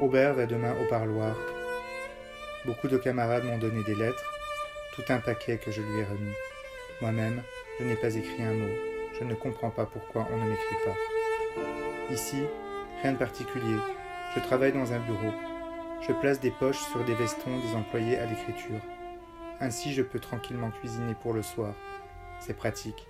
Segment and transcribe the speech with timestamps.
[0.00, 1.34] Aubert va demain au parloir.
[2.64, 4.32] Beaucoup de camarades m'ont donné des lettres,
[4.94, 6.34] tout un paquet que je lui ai remis.
[7.00, 7.42] Moi-même,
[7.80, 8.74] je n'ai pas écrit un mot.
[9.18, 12.14] Je ne comprends pas pourquoi on ne m'écrit pas.
[12.14, 12.44] Ici,
[13.02, 13.76] rien de particulier.
[14.36, 15.32] Je travaille dans un bureau.
[16.06, 18.80] Je place des poches sur des vestons des employés à l'écriture.
[19.58, 21.74] Ainsi, je peux tranquillement cuisiner pour le soir.
[22.38, 23.08] C'est pratique.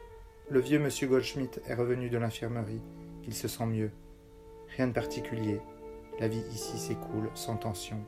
[0.48, 2.80] Le vieux monsieur Goldschmidt est revenu de l'infirmerie.
[3.26, 3.90] Il se sent mieux.
[4.74, 5.60] Rien de particulier.
[6.20, 8.04] La vie ici s'écoule sans tension.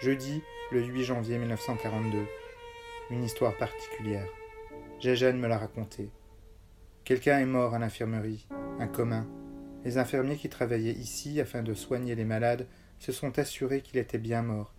[0.00, 0.42] Jeudi,
[0.72, 2.26] le 8 janvier 1942.
[3.10, 4.26] Une histoire particulière.
[5.00, 6.08] Gégène me l'a raconté.
[7.04, 9.26] Quelqu'un est mort à l'infirmerie, un commun,
[9.84, 12.66] les infirmiers qui travaillaient ici afin de soigner les malades
[12.98, 14.72] se sont assurés qu'il était bien mort.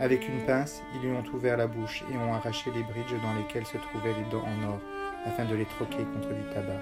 [0.00, 3.34] Avec une pince, ils lui ont ouvert la bouche et ont arraché les bridges dans
[3.34, 4.80] lesquels se trouvaient les dents en or,
[5.26, 6.80] afin de les troquer contre du tabac.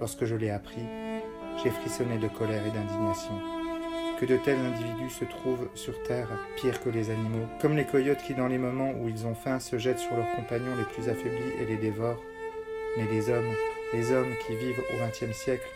[0.00, 0.82] Lorsque je l'ai appris,
[1.62, 3.34] j'ai frissonné de colère et d'indignation.
[4.18, 8.22] Que de tels individus se trouvent sur Terre, pires que les animaux, comme les coyotes
[8.22, 11.08] qui, dans les moments où ils ont faim, se jettent sur leurs compagnons les plus
[11.08, 12.22] affaiblis et les dévorent.
[12.96, 13.52] Mais les hommes,
[13.92, 15.68] les hommes qui vivent au XXe siècle,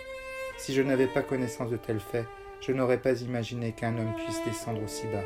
[0.56, 2.26] si je n'avais pas connaissance de tels faits,
[2.60, 5.24] je n'aurais pas imaginé qu'un homme puisse descendre aussi bas.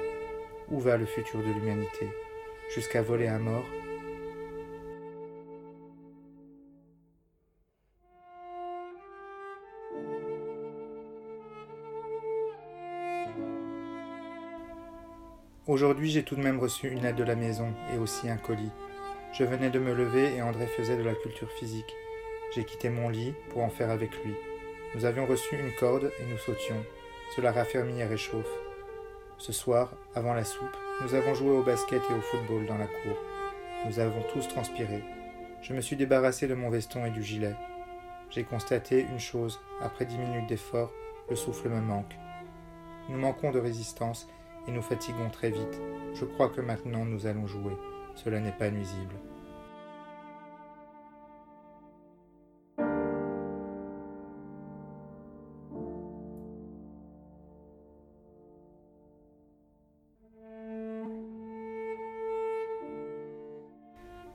[0.71, 2.09] Où va le futur de l'humanité?
[2.75, 3.65] Jusqu'à voler un mort?
[15.67, 18.73] Aujourd'hui, j'ai tout de même reçu une aide de la maison et aussi un colis.
[19.33, 21.95] Je venais de me lever et André faisait de la culture physique.
[22.55, 24.35] J'ai quitté mon lit pour en faire avec lui.
[24.95, 26.83] Nous avions reçu une corde et nous sautions.
[27.37, 28.49] Cela raffermit et réchauffe.
[29.37, 32.87] Ce soir, avant la soupe, nous avons joué au basket et au football dans la
[32.87, 33.17] cour.
[33.87, 35.05] Nous avons tous transpiré.
[35.63, 37.55] Je me suis débarrassé de mon veston et du gilet.
[38.31, 40.93] J'ai constaté une chose, après dix minutes d'effort,
[41.29, 42.17] le souffle me manque.
[43.11, 44.27] Nous manquons de résistance
[44.67, 45.81] et nous fatiguons très vite.
[46.15, 47.77] Je crois que maintenant nous allons jouer.
[48.15, 49.15] Cela n'est pas nuisible.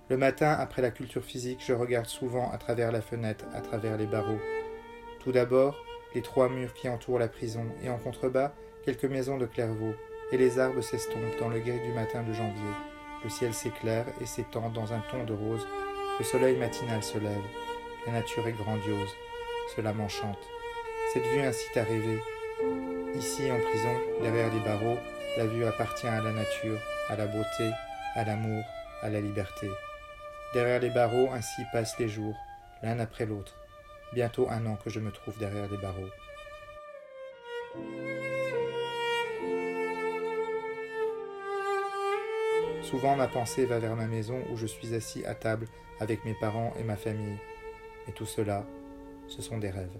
[0.10, 3.98] Le matin, après la culture physique, je regarde souvent à travers la fenêtre, à travers
[3.98, 4.40] les barreaux.
[5.22, 5.82] Tout d'abord,
[6.14, 8.52] les trois murs qui entourent la prison, et en contrebas,
[8.84, 9.96] quelques maisons de Clairvaux,
[10.34, 12.74] et les arbres s'estompent dans le gris du matin de janvier.
[13.24, 15.66] Le ciel s'éclaire et s'étend dans un ton de rose.
[16.20, 17.48] Le soleil matinal se lève.
[18.06, 19.16] La nature est grandiose.
[19.74, 20.46] Cela m'enchante.
[21.14, 22.20] Cette vue incite à rêver.
[23.16, 24.98] Ici, en prison, derrière les barreaux,
[25.38, 27.72] la vue appartient à la nature, à la beauté,
[28.16, 28.64] à l'amour,
[29.02, 29.70] à la liberté.
[30.54, 32.36] Derrière les barreaux, ainsi passent les jours,
[32.84, 33.56] l'un après l'autre.
[34.14, 36.12] Bientôt un an que je me trouve derrière les barreaux.
[42.84, 45.68] Souvent ma pensée va vers ma maison où je suis assis à table
[46.00, 47.40] avec mes parents et ma famille.
[48.08, 48.64] Et tout cela,
[49.28, 49.98] ce sont des rêves.